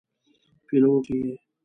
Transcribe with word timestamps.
پیلوټ 0.67 1.05
یې. 1.15 1.29